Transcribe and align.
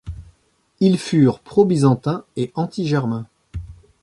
Ils 0.79 0.97
furent 0.97 1.41
pro-byzantin 1.41 2.25
et 2.35 2.51
anti-germain. 2.55 3.27